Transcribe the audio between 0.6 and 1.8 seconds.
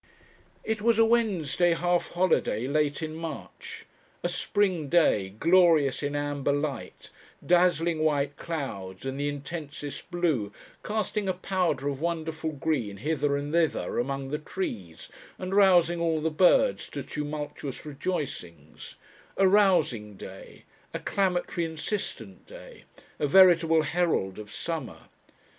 It was a Wednesday